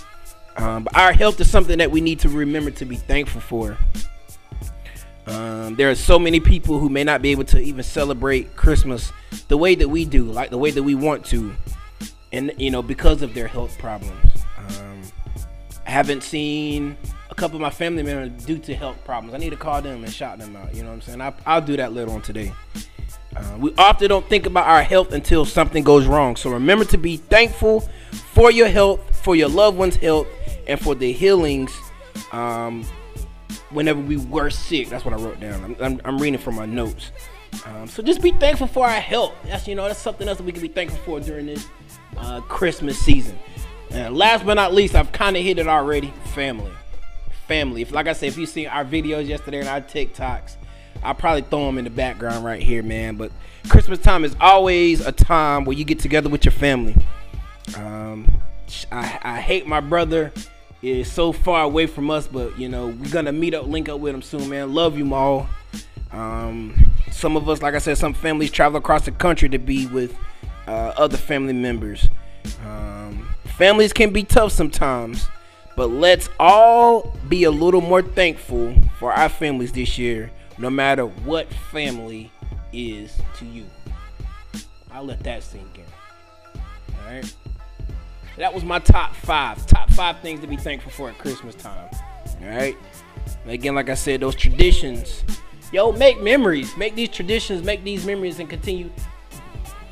Um, 0.56 0.84
but 0.84 0.94
our 0.96 1.12
health 1.12 1.40
is 1.40 1.50
something 1.50 1.78
that 1.78 1.90
we 1.90 2.02
need 2.02 2.20
to 2.20 2.28
remember 2.28 2.70
to 2.72 2.84
be 2.84 2.96
thankful 2.96 3.40
for. 3.40 3.78
Um, 5.26 5.76
there 5.76 5.88
are 5.88 5.94
so 5.94 6.18
many 6.18 6.40
people 6.40 6.78
who 6.78 6.88
may 6.88 7.04
not 7.04 7.22
be 7.22 7.30
able 7.30 7.44
to 7.44 7.60
even 7.60 7.82
celebrate 7.82 8.56
Christmas 8.56 9.12
the 9.48 9.56
way 9.56 9.74
that 9.74 9.88
we 9.88 10.04
do, 10.04 10.24
like 10.24 10.50
the 10.50 10.58
way 10.58 10.70
that 10.70 10.82
we 10.82 10.94
want 10.94 11.24
to, 11.26 11.54
and 12.32 12.52
you 12.58 12.70
know 12.70 12.82
because 12.82 13.22
of 13.22 13.34
their 13.34 13.48
health 13.48 13.78
problems. 13.78 14.32
Um, 14.58 15.02
I 15.86 15.90
haven't 15.90 16.22
seen 16.22 16.96
a 17.30 17.34
couple 17.34 17.56
of 17.56 17.62
my 17.62 17.70
family 17.70 18.02
members 18.02 18.44
due 18.44 18.58
to 18.58 18.74
health 18.74 18.98
problems. 19.04 19.34
I 19.34 19.38
need 19.38 19.50
to 19.50 19.56
call 19.56 19.82
them 19.82 20.04
and 20.04 20.12
shout 20.12 20.38
them 20.38 20.54
out. 20.54 20.74
You 20.74 20.82
know 20.82 20.90
what 20.90 20.94
I'm 20.96 21.00
saying? 21.00 21.20
I, 21.20 21.32
I'll 21.46 21.60
do 21.60 21.76
that 21.76 21.92
later 21.92 22.10
on 22.10 22.22
today. 22.22 22.52
Uh, 23.34 23.56
we 23.58 23.74
often 23.78 24.08
don't 24.08 24.28
think 24.28 24.46
about 24.46 24.66
our 24.66 24.82
health 24.82 25.12
until 25.12 25.44
something 25.44 25.82
goes 25.82 26.06
wrong. 26.06 26.36
So 26.36 26.50
remember 26.50 26.84
to 26.86 26.98
be 26.98 27.16
thankful 27.16 27.80
for 28.32 28.50
your 28.50 28.68
health, 28.68 29.00
for 29.22 29.34
your 29.34 29.48
loved 29.48 29.78
one's 29.78 29.96
health, 29.96 30.26
and 30.66 30.78
for 30.78 30.94
the 30.94 31.12
healings 31.12 31.74
um, 32.32 32.84
whenever 33.70 34.00
we 34.00 34.16
were 34.16 34.50
sick. 34.50 34.90
That's 34.90 35.04
what 35.04 35.14
I 35.14 35.16
wrote 35.16 35.40
down. 35.40 35.64
I'm, 35.64 35.76
I'm, 35.80 36.00
I'm 36.04 36.18
reading 36.18 36.38
from 36.38 36.56
my 36.56 36.66
notes. 36.66 37.10
Um, 37.66 37.86
so 37.86 38.02
just 38.02 38.22
be 38.22 38.32
thankful 38.32 38.66
for 38.66 38.86
our 38.86 39.00
health. 39.00 39.34
That's 39.44 39.68
you 39.68 39.74
know 39.74 39.86
that's 39.86 40.00
something 40.00 40.28
else 40.28 40.38
that 40.38 40.44
we 40.44 40.52
can 40.52 40.62
be 40.62 40.68
thankful 40.68 40.98
for 41.04 41.20
during 41.20 41.46
this 41.46 41.66
uh, 42.16 42.40
Christmas 42.42 42.98
season. 42.98 43.38
And 43.90 44.16
last 44.16 44.46
but 44.46 44.54
not 44.54 44.72
least, 44.72 44.94
I've 44.94 45.12
kind 45.12 45.36
of 45.36 45.42
hit 45.42 45.58
it 45.58 45.66
already. 45.66 46.12
Family, 46.34 46.72
family. 47.46 47.82
If 47.82 47.92
like 47.92 48.06
I 48.08 48.14
said, 48.14 48.28
if 48.28 48.38
you 48.38 48.46
seen 48.46 48.68
our 48.68 48.84
videos 48.84 49.26
yesterday 49.26 49.60
and 49.60 49.68
our 49.68 49.80
TikToks, 49.80 50.56
I'll 51.02 51.14
probably 51.14 51.42
throw 51.42 51.66
them 51.66 51.78
in 51.78 51.84
the 51.84 51.90
background 51.90 52.44
right 52.44 52.62
here, 52.62 52.82
man. 52.82 53.16
But 53.16 53.32
Christmas 53.68 53.98
time 53.98 54.24
is 54.24 54.34
always 54.40 55.00
a 55.00 55.12
time 55.12 55.64
where 55.64 55.76
you 55.76 55.84
get 55.84 55.98
together 55.98 56.28
with 56.28 56.44
your 56.44 56.52
family. 56.52 56.96
Um, 57.76 58.26
I, 58.90 59.18
I 59.22 59.40
hate 59.40 59.66
my 59.66 59.80
brother 59.80 60.32
is 60.80 61.10
so 61.10 61.32
far 61.32 61.62
away 61.62 61.86
from 61.86 62.10
us, 62.10 62.26
but 62.26 62.58
you 62.58 62.68
know 62.68 62.88
we're 62.88 63.10
gonna 63.10 63.32
meet 63.32 63.54
up, 63.54 63.66
link 63.66 63.88
up 63.88 64.00
with 64.00 64.14
him 64.14 64.22
soon, 64.22 64.48
man. 64.48 64.74
Love 64.74 64.98
you 64.98 65.14
all. 65.14 65.48
Um, 66.12 66.91
some 67.12 67.36
of 67.36 67.48
us, 67.48 67.62
like 67.62 67.74
I 67.74 67.78
said, 67.78 67.98
some 67.98 68.14
families 68.14 68.50
travel 68.50 68.78
across 68.78 69.04
the 69.04 69.12
country 69.12 69.48
to 69.50 69.58
be 69.58 69.86
with 69.86 70.16
uh, 70.66 70.92
other 70.96 71.16
family 71.16 71.52
members. 71.52 72.08
Um, 72.64 73.28
families 73.56 73.92
can 73.92 74.10
be 74.10 74.24
tough 74.24 74.52
sometimes, 74.52 75.28
but 75.76 75.90
let's 75.90 76.28
all 76.40 77.16
be 77.28 77.44
a 77.44 77.50
little 77.50 77.80
more 77.80 78.02
thankful 78.02 78.74
for 78.98 79.12
our 79.12 79.28
families 79.28 79.72
this 79.72 79.98
year, 79.98 80.30
no 80.58 80.70
matter 80.70 81.06
what 81.06 81.52
family 81.70 82.30
is 82.72 83.20
to 83.38 83.44
you. 83.44 83.66
I'll 84.90 85.04
let 85.04 85.22
that 85.24 85.42
sink 85.42 85.78
in. 85.78 85.84
All 86.54 87.12
right. 87.12 87.36
That 88.36 88.52
was 88.52 88.64
my 88.64 88.78
top 88.78 89.14
five. 89.14 89.66
Top 89.66 89.90
five 89.90 90.20
things 90.20 90.40
to 90.40 90.46
be 90.46 90.56
thankful 90.56 90.90
for 90.90 91.10
at 91.10 91.18
Christmas 91.18 91.54
time. 91.54 91.88
All 92.42 92.48
right. 92.48 92.76
Again, 93.46 93.74
like 93.74 93.88
I 93.88 93.94
said, 93.94 94.20
those 94.20 94.34
traditions. 94.34 95.24
Yo, 95.72 95.92
make 95.92 96.22
memories. 96.22 96.76
Make 96.76 96.94
these 96.94 97.08
traditions. 97.08 97.62
Make 97.62 97.82
these 97.82 98.06
memories 98.06 98.38
and 98.38 98.48
continue. 98.48 98.90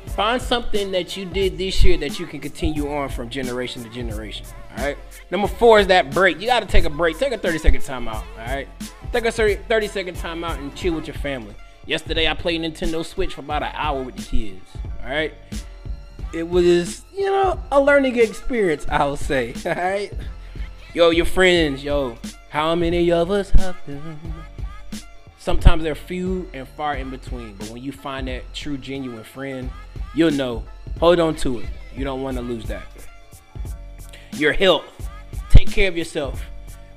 Find 0.07 0.41
something 0.41 0.91
that 0.91 1.17
you 1.17 1.25
did 1.25 1.57
this 1.57 1.83
year 1.83 1.97
that 1.97 2.19
you 2.19 2.27
can 2.27 2.39
continue 2.39 2.91
on 2.91 3.09
from 3.09 3.29
generation 3.29 3.83
to 3.83 3.89
generation. 3.89 4.45
All 4.77 4.85
right. 4.85 4.97
Number 5.31 5.47
four 5.47 5.79
is 5.79 5.87
that 5.87 6.11
break. 6.11 6.39
You 6.39 6.47
got 6.47 6.59
to 6.59 6.65
take 6.65 6.85
a 6.85 6.89
break. 6.89 7.17
Take 7.17 7.33
a 7.33 7.37
30 7.37 7.57
second 7.57 7.81
timeout. 7.81 8.23
All 8.37 8.45
right. 8.45 8.67
Take 9.11 9.25
a 9.25 9.31
30 9.31 9.87
second 9.87 10.15
timeout 10.17 10.57
and 10.59 10.75
chill 10.75 10.93
with 10.93 11.07
your 11.07 11.15
family. 11.15 11.55
Yesterday, 11.85 12.27
I 12.27 12.35
played 12.35 12.61
Nintendo 12.61 13.03
Switch 13.03 13.33
for 13.33 13.41
about 13.41 13.63
an 13.63 13.71
hour 13.73 14.03
with 14.03 14.15
the 14.15 14.23
kids. 14.23 14.69
All 15.03 15.09
right 15.09 15.33
it 16.33 16.47
was, 16.47 17.03
you 17.13 17.25
know, 17.25 17.61
a 17.71 17.81
learning 17.81 18.17
experience, 18.17 18.85
I 18.89 19.05
would 19.05 19.19
say. 19.19 19.53
All 19.65 19.73
right. 19.73 20.11
Yo, 20.93 21.09
your 21.09 21.25
friends, 21.25 21.83
yo, 21.83 22.17
how 22.49 22.75
many 22.75 23.11
of 23.11 23.31
us 23.31 23.49
have 23.51 23.77
them? 23.85 24.19
Sometimes 25.41 25.81
they're 25.81 25.95
few 25.95 26.47
and 26.53 26.67
far 26.67 26.95
in 26.95 27.09
between, 27.09 27.55
but 27.55 27.69
when 27.69 27.81
you 27.81 27.91
find 27.91 28.27
that 28.27 28.43
true, 28.53 28.77
genuine 28.77 29.23
friend, 29.23 29.71
you'll 30.13 30.29
know. 30.29 30.63
Hold 30.99 31.19
on 31.19 31.35
to 31.37 31.61
it. 31.61 31.65
You 31.95 32.03
don't 32.03 32.21
want 32.21 32.37
to 32.37 32.43
lose 32.43 32.65
that. 32.65 32.83
Your 34.33 34.53
health. 34.53 34.85
Take 35.49 35.71
care 35.71 35.87
of 35.87 35.97
yourself. 35.97 36.43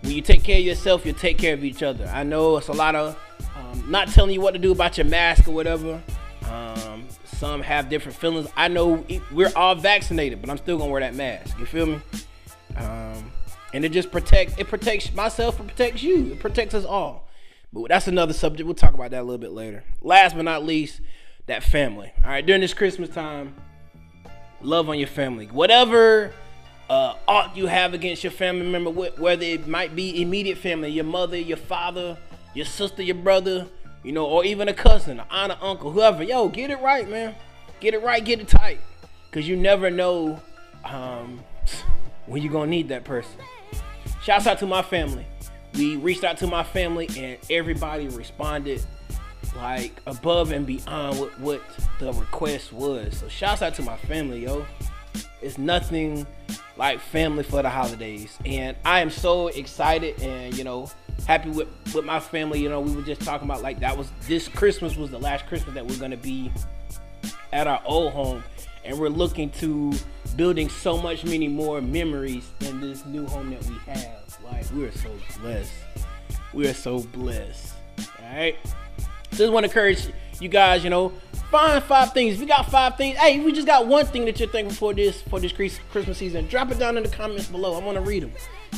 When 0.02 0.12
you 0.12 0.20
take 0.20 0.44
care 0.44 0.58
of 0.58 0.64
yourself, 0.66 1.06
you'll 1.06 1.14
take 1.14 1.38
care 1.38 1.54
of 1.54 1.64
each 1.64 1.82
other. 1.82 2.04
I 2.08 2.22
know 2.22 2.58
it's 2.58 2.68
a 2.68 2.74
lot 2.74 2.94
of 2.94 3.18
um, 3.56 3.90
not 3.90 4.08
telling 4.08 4.34
you 4.34 4.42
what 4.42 4.52
to 4.52 4.58
do 4.58 4.72
about 4.72 4.98
your 4.98 5.06
mask 5.06 5.48
or 5.48 5.52
whatever. 5.52 6.02
Um, 6.46 7.06
some 7.24 7.62
have 7.62 7.88
different 7.88 8.18
feelings. 8.18 8.50
I 8.58 8.68
know 8.68 9.06
we're 9.32 9.52
all 9.56 9.74
vaccinated, 9.74 10.42
but 10.42 10.50
I'm 10.50 10.58
still 10.58 10.76
gonna 10.76 10.90
wear 10.90 11.00
that 11.00 11.14
mask. 11.14 11.58
You 11.58 11.64
feel 11.64 11.86
me? 11.86 12.00
Um, 12.76 13.32
and 13.72 13.86
it 13.86 13.92
just 13.92 14.12
protects. 14.12 14.54
It 14.58 14.68
protects 14.68 15.14
myself. 15.14 15.58
It 15.60 15.68
protects 15.68 16.02
you. 16.02 16.32
It 16.32 16.40
protects 16.40 16.74
us 16.74 16.84
all. 16.84 17.24
But 17.74 17.88
that's 17.88 18.06
another 18.06 18.32
subject. 18.32 18.66
We'll 18.66 18.76
talk 18.76 18.94
about 18.94 19.10
that 19.10 19.20
a 19.20 19.24
little 19.24 19.38
bit 19.38 19.50
later. 19.50 19.82
Last 20.00 20.36
but 20.36 20.42
not 20.42 20.64
least, 20.64 21.00
that 21.46 21.64
family. 21.64 22.12
All 22.22 22.30
right, 22.30 22.46
during 22.46 22.60
this 22.60 22.72
Christmas 22.72 23.08
time, 23.08 23.56
love 24.62 24.88
on 24.88 24.96
your 24.96 25.08
family. 25.08 25.46
Whatever 25.46 26.32
uh, 26.88 27.14
ought 27.26 27.56
you 27.56 27.66
have 27.66 27.92
against 27.92 28.22
your 28.22 28.30
family 28.30 28.66
member, 28.66 28.90
whether 28.90 29.44
it 29.44 29.66
might 29.66 29.96
be 29.96 30.22
immediate 30.22 30.56
family, 30.56 30.90
your 30.90 31.04
mother, 31.04 31.36
your 31.36 31.56
father, 31.56 32.16
your 32.54 32.64
sister, 32.64 33.02
your 33.02 33.16
brother, 33.16 33.66
you 34.04 34.12
know, 34.12 34.24
or 34.24 34.44
even 34.44 34.68
a 34.68 34.74
cousin, 34.74 35.18
an 35.18 35.26
aunt, 35.28 35.50
an 35.50 35.58
uncle, 35.60 35.90
whoever. 35.90 36.22
Yo, 36.22 36.48
get 36.48 36.70
it 36.70 36.80
right, 36.80 37.10
man. 37.10 37.34
Get 37.80 37.94
it 37.94 38.02
right, 38.04 38.24
get 38.24 38.38
it 38.38 38.46
tight. 38.46 38.78
Cause 39.32 39.48
you 39.48 39.56
never 39.56 39.90
know 39.90 40.40
um, 40.84 41.42
when 42.26 42.40
you're 42.40 42.52
gonna 42.52 42.70
need 42.70 42.88
that 42.90 43.02
person. 43.02 43.34
Shouts 44.22 44.46
out 44.46 44.60
to 44.60 44.66
my 44.66 44.82
family. 44.82 45.26
We 45.74 45.96
reached 45.96 46.24
out 46.24 46.38
to 46.38 46.46
my 46.46 46.62
family 46.62 47.08
and 47.16 47.38
everybody 47.50 48.08
responded 48.08 48.84
like 49.56 50.00
above 50.06 50.52
and 50.52 50.66
beyond 50.66 51.18
what, 51.18 51.38
what 51.40 51.62
the 51.98 52.12
request 52.12 52.72
was. 52.72 53.18
So 53.18 53.28
shouts 53.28 53.62
out 53.62 53.74
to 53.74 53.82
my 53.82 53.96
family, 53.96 54.44
yo. 54.44 54.66
It's 55.42 55.58
nothing 55.58 56.26
like 56.76 57.00
family 57.00 57.44
for 57.44 57.62
the 57.62 57.70
holidays. 57.70 58.38
And 58.44 58.76
I 58.84 59.00
am 59.00 59.10
so 59.10 59.48
excited 59.48 60.20
and 60.22 60.56
you 60.56 60.64
know 60.64 60.90
happy 61.26 61.50
with 61.50 61.68
with 61.94 62.04
my 62.04 62.20
family. 62.20 62.60
You 62.60 62.68
know, 62.68 62.80
we 62.80 62.94
were 62.94 63.02
just 63.02 63.20
talking 63.22 63.48
about 63.48 63.62
like 63.62 63.80
that 63.80 63.96
was 63.96 64.10
this 64.26 64.48
Christmas 64.48 64.96
was 64.96 65.10
the 65.10 65.18
last 65.18 65.46
Christmas 65.46 65.74
that 65.74 65.86
we're 65.86 65.98
gonna 65.98 66.16
be 66.16 66.50
at 67.52 67.66
our 67.66 67.80
old 67.84 68.12
home, 68.12 68.42
and 68.84 68.98
we're 68.98 69.08
looking 69.08 69.50
to 69.50 69.92
building 70.36 70.68
so 70.68 70.98
much 70.98 71.24
many 71.24 71.48
more 71.48 71.80
memories 71.80 72.50
in 72.60 72.80
this 72.80 73.04
new 73.06 73.26
home 73.26 73.50
that 73.50 73.64
we 73.66 73.76
have. 73.86 74.38
Like 74.44 74.70
we're 74.72 74.92
so 74.92 75.10
blessed. 75.40 75.72
We 76.52 76.68
are 76.68 76.74
so 76.74 77.00
blessed. 77.00 77.74
All 77.98 78.36
right. 78.36 78.56
Just 79.32 79.52
want 79.52 79.64
to 79.64 79.70
encourage 79.70 80.06
you 80.40 80.48
guys. 80.48 80.84
You 80.84 80.90
know, 80.90 81.12
find 81.50 81.82
five 81.82 82.12
things. 82.12 82.34
If 82.34 82.40
you 82.40 82.46
got 82.46 82.70
five 82.70 82.96
things, 82.96 83.16
hey, 83.18 83.40
we 83.40 83.52
just 83.52 83.66
got 83.66 83.86
one 83.86 84.06
thing 84.06 84.24
that 84.26 84.38
you're 84.38 84.48
thankful 84.48 84.76
for 84.76 84.94
this 84.94 85.22
for 85.22 85.40
this 85.40 85.52
Christmas 85.52 86.18
season. 86.18 86.46
Drop 86.46 86.70
it 86.70 86.78
down 86.78 86.96
in 86.96 87.02
the 87.02 87.08
comments 87.08 87.48
below. 87.48 87.74
I 87.74 87.84
want 87.84 87.96
to 87.96 88.02
read 88.02 88.22
them. 88.22 88.32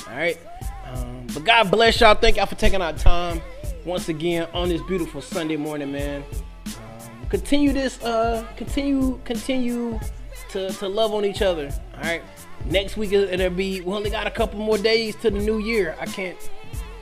All 0.09 0.17
right. 0.17 0.39
Um, 0.87 1.27
but 1.35 1.45
God 1.45 1.71
bless 1.71 2.01
y'all. 2.01 2.15
Thank 2.15 2.37
y'all 2.37 2.47
for 2.47 2.55
taking 2.55 2.81
our 2.81 2.93
time 2.93 3.41
once 3.85 4.09
again 4.09 4.49
on 4.53 4.69
this 4.69 4.83
beautiful 4.83 5.21
Sunday 5.21 5.57
morning, 5.57 5.93
man. 5.93 6.25
Continue 7.29 7.73
this. 7.73 8.03
Uh, 8.03 8.47
continue, 8.57 9.21
continue 9.25 9.99
to 10.51 10.71
to 10.71 10.89
love 10.89 11.13
on 11.13 11.25
each 11.25 11.43
other. 11.43 11.71
All 11.95 12.03
right. 12.03 12.23
Next 12.67 12.97
week 12.97 13.13
it'll 13.13 13.51
be. 13.51 13.81
We 13.81 13.93
only 13.93 14.11
got 14.11 14.27
a 14.27 14.31
couple 14.31 14.59
more 14.59 14.79
days 14.79 15.17
to 15.17 15.31
the 15.31 15.39
new 15.39 15.59
year. 15.59 15.97
I 16.01 16.07
can't. 16.07 16.37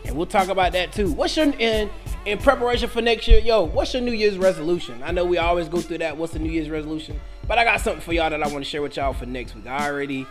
And 0.04 0.16
we'll 0.16 0.26
talk 0.26 0.48
about 0.48 0.72
that 0.72 0.92
too. 0.92 1.12
What's 1.12 1.36
your 1.36 1.50
in 1.58 1.90
in 2.26 2.38
preparation 2.38 2.88
for 2.88 3.00
next 3.00 3.26
year? 3.28 3.38
Yo, 3.38 3.62
what's 3.62 3.94
your 3.94 4.02
New 4.02 4.12
Year's 4.12 4.38
resolution? 4.38 5.02
I 5.02 5.12
know 5.12 5.24
we 5.24 5.38
always 5.38 5.68
go 5.68 5.80
through 5.80 5.98
that. 5.98 6.16
What's 6.16 6.32
the 6.32 6.38
New 6.38 6.50
Year's 6.50 6.68
resolution? 6.68 7.20
But 7.46 7.58
I 7.58 7.64
got 7.64 7.80
something 7.80 8.02
for 8.02 8.12
y'all 8.12 8.30
that 8.30 8.42
I 8.42 8.48
want 8.48 8.64
to 8.64 8.70
share 8.70 8.82
with 8.82 8.96
y'all 8.96 9.12
for 9.12 9.26
next 9.26 9.54
week. 9.54 9.66
I 9.66 9.88
already 9.88 10.26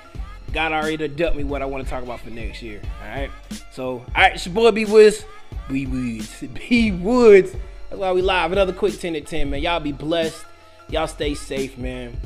God 0.52 0.72
already 0.72 1.08
dumped 1.08 1.38
me 1.38 1.44
what 1.44 1.62
I 1.64 1.66
want 1.66 1.84
to 1.84 1.90
talk 1.90 2.04
about 2.04 2.20
for 2.20 2.30
next 2.30 2.62
year. 2.62 2.82
All 3.02 3.10
right. 3.10 3.32
So, 3.72 3.86
all 3.86 4.06
right, 4.16 4.34
it's 4.34 4.46
your 4.46 4.54
boy 4.54 4.72
B 4.72 4.86
Woods. 4.86 5.26
B 5.68 5.88
Woods. 5.88 6.44
B 6.54 6.92
Woods. 6.92 7.56
That's 7.94 8.02
why 8.02 8.12
we 8.12 8.24
live. 8.24 8.52
Another 8.52 8.74
quick 8.74 9.00
10 9.00 9.14
to 9.14 9.22
10, 9.22 9.52
man. 9.52 9.62
Y'all 9.62 9.80
be 9.80 9.92
blessed. 9.92 10.44
Y'all 10.90 11.06
stay 11.06 11.36
safe, 11.36 11.78
man. 11.78 12.18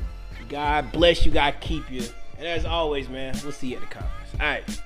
God 0.48 0.94
bless 0.94 1.26
you. 1.26 1.32
God 1.34 1.56
keep 1.60 1.92
you. 1.92 2.04
And 2.38 2.48
as 2.48 2.64
always, 2.64 3.10
man, 3.10 3.36
we'll 3.44 3.52
see 3.52 3.72
you 3.72 3.76
at 3.76 3.82
the 3.82 3.88
conference. 3.88 4.30
All 4.40 4.48
right. 4.48 4.82